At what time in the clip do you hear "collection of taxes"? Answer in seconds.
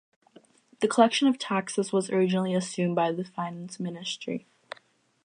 0.87-1.93